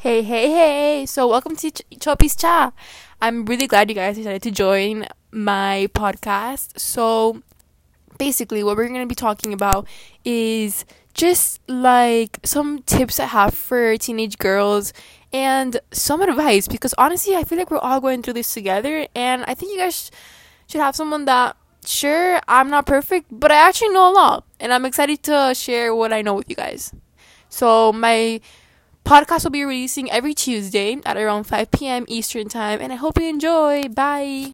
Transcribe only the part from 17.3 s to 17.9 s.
I feel like we're